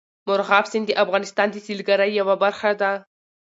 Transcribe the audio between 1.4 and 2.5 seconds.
د سیلګرۍ یوه